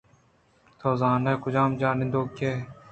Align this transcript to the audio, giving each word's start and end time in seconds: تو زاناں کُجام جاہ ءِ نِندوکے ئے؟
تو 0.79 0.87
زاناں 0.99 1.37
کُجام 1.43 1.69
جاہ 1.79 1.93
ءِ 1.95 1.97
نِندوکے 1.99 2.49
ئے؟ 2.53 2.57